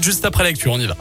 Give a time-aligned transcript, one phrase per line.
[0.00, 0.96] Juste après lecture, on y va.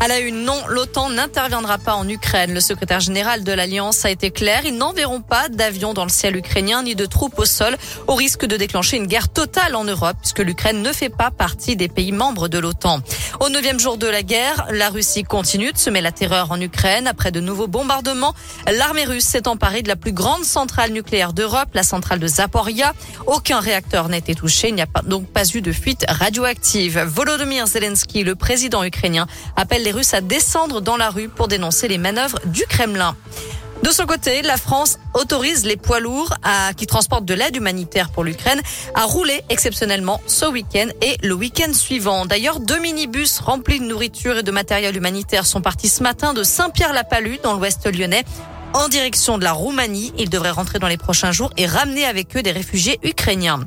[0.00, 2.54] À la une, non, l'OTAN n'interviendra pas en Ukraine.
[2.54, 4.64] Le secrétaire général de l'Alliance a été clair.
[4.64, 8.46] Ils n'enverront pas d'avions dans le ciel ukrainien ni de troupes au sol au risque
[8.46, 12.12] de déclencher une guerre totale en Europe puisque l'Ukraine ne fait pas partie des pays
[12.12, 13.00] membres de l'OTAN.
[13.40, 17.08] Au neuvième jour de la guerre, la Russie continue de semer la terreur en Ukraine.
[17.08, 18.34] Après de nouveaux bombardements,
[18.70, 22.92] l'armée russe s'est emparée de la plus grande centrale nucléaire d'Europe, la centrale de Zaporia.
[23.26, 24.68] Aucun réacteur n'a été touché.
[24.68, 27.00] Il n'y a donc pas eu de fuite radioactive.
[27.00, 29.26] Volodymyr Zelensky, le président ukrainien,
[29.56, 33.16] appelle les Russes à descendre dans la rue pour dénoncer les manœuvres du Kremlin.
[33.82, 36.34] De son côté, la France autorise les poids lourds
[36.76, 38.60] qui transportent de l'aide humanitaire pour l'Ukraine
[38.94, 42.26] à rouler exceptionnellement ce week-end et le week-end suivant.
[42.26, 46.42] D'ailleurs, deux minibus remplis de nourriture et de matériel humanitaire sont partis ce matin de
[46.42, 48.26] Saint-Pierre-la-Palue dans l'ouest lyonnais
[48.74, 50.12] en direction de la Roumanie.
[50.18, 53.60] Ils devraient rentrer dans les prochains jours et ramener avec eux des réfugiés ukrainiens.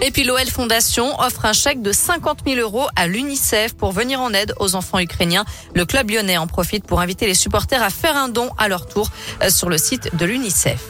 [0.00, 4.20] Et puis l'OL Fondation offre un chèque de 50 000 euros à l'UNICEF pour venir
[4.20, 5.44] en aide aux enfants ukrainiens.
[5.74, 8.86] Le club lyonnais en profite pour inviter les supporters à faire un don à leur
[8.86, 9.10] tour
[9.42, 10.80] euh, sur le site de l'UNICEF.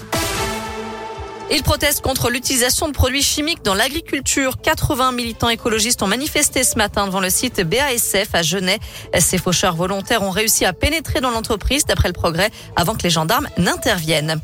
[1.50, 4.61] Ils protestent contre l'utilisation de produits chimiques dans l'agriculture.
[4.61, 8.78] 80 militants écologistes ont manifesté ce matin devant le site BASF à Genève.
[9.19, 13.11] Ces faucheurs volontaires ont réussi à pénétrer dans l'entreprise d'après le progrès avant que les
[13.11, 14.43] gendarmes n'interviennent.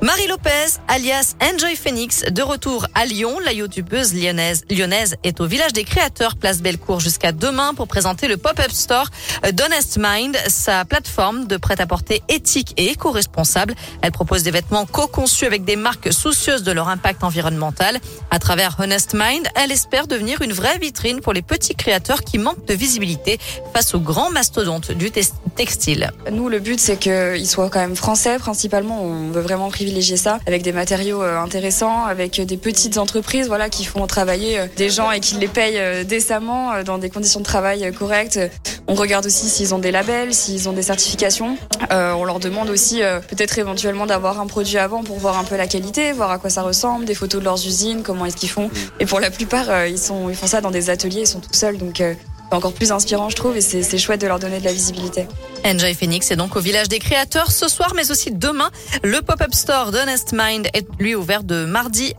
[0.00, 3.40] Marie Lopez, alias Enjoy Phoenix, de retour à Lyon.
[3.44, 8.28] La youtubeuse lyonnaise, lyonnaise est au village des créateurs, place Bellecour, jusqu'à demain pour présenter
[8.28, 9.10] le pop-up store
[9.52, 13.74] d'Honest Mind, sa plateforme de prêt-à-porter éthique et éco-responsable.
[14.00, 17.98] Elle propose des vêtements co-conçus avec des marques soucieuses de leur impact environnemental.
[18.30, 22.38] À travers Honest Mind, elle espère devenir une vraie vitrine pour les petits créateurs qui
[22.38, 23.40] manquent de visibilité
[23.74, 26.12] face aux grands mastodontes du textile.
[26.30, 29.02] Nous, le but, c'est qu'ils soient quand même français principalement.
[29.02, 33.68] On veut vraiment privilégier ça avec des matériaux euh, intéressants, avec des petites entreprises voilà,
[33.68, 37.40] qui font travailler euh, des gens et qui les payent euh, décemment dans des conditions
[37.40, 38.38] de travail correctes.
[38.86, 41.56] On regarde aussi s'ils ont des labels, s'ils ont des certifications.
[41.92, 45.56] Euh, on leur demande aussi peut-être éventuellement d'avoir un produit avant pour voir un peu
[45.56, 48.48] la qualité, voir à quoi ça ressemble, des photos de leurs usines, comment est-ce qu'ils
[48.48, 48.70] font.
[49.00, 51.52] Et pour la plupart, ils, sont, ils font ça dans des ateliers, ils sont tout
[51.52, 51.76] seuls.
[51.76, 52.02] Donc
[52.50, 55.26] encore plus inspirant, je trouve, et c'est chouette de leur donner de la visibilité.
[55.64, 58.70] Enjoy Phoenix est donc au village des créateurs ce soir, mais aussi demain.
[59.02, 62.14] Le pop-up store d'Honest Mind est lui ouvert du mardi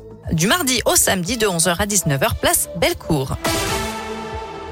[0.85, 3.37] au samedi de 11h à 19h, place Bellecour.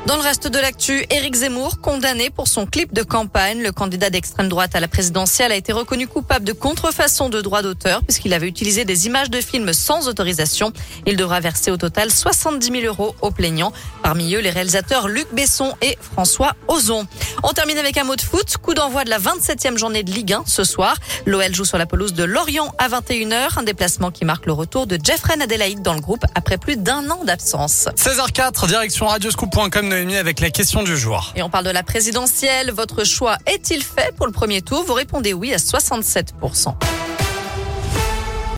[0.08, 3.62] Dans le reste de l'actu, Éric Zemmour, condamné pour son clip de campagne.
[3.62, 7.62] Le candidat d'extrême droite à la présidentielle a été reconnu coupable de contrefaçon de droits
[7.62, 10.72] d'auteur puisqu'il avait utilisé des images de films sans autorisation.
[11.06, 13.74] Il devra verser au total 70 000 euros aux plaignants.
[14.02, 17.06] Parmi eux, les réalisateurs Luc Besson et François Ozon.
[17.44, 18.56] On termine avec un mot de foot.
[18.62, 20.96] Coup d'envoi de la 27e journée de Ligue 1 ce soir.
[21.26, 23.60] L'OL joue sur la pelouse de Lorient à 21h.
[23.60, 27.10] Un déplacement qui marque le retour de Jeffrey Adelaide dans le groupe après plus d'un
[27.10, 27.90] an d'absence.
[27.98, 31.34] 16h04, direction radioscoop.com avec la question du jour.
[31.36, 32.72] Et on parle de la présidentielle.
[32.72, 34.84] Votre choix est-il fait pour le premier tour?
[34.84, 36.76] Vous répondez oui à 67%.